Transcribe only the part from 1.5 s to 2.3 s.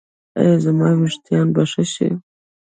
به ښه شي؟